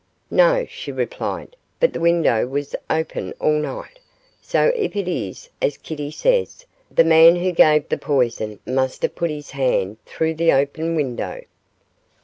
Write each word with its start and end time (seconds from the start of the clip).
'No,' 0.31 0.65
she 0.67 0.91
replied, 0.91 1.55
'but 1.79 1.93
the 1.93 1.99
window 1.99 2.47
was 2.47 2.75
open 2.89 3.33
all 3.39 3.59
night; 3.59 3.99
so 4.41 4.71
if 4.75 4.95
it 4.95 5.07
is 5.07 5.51
as 5.61 5.77
Kitty 5.77 6.09
says, 6.09 6.65
the 6.89 7.03
man 7.03 7.35
who 7.35 7.51
gave 7.51 7.87
the 7.87 7.99
poison 7.99 8.57
must 8.65 9.03
have 9.03 9.13
put 9.13 9.29
his 9.29 9.51
hand 9.51 9.97
through 10.07 10.33
the 10.33 10.53
open 10.53 10.95
window. 10.95 11.43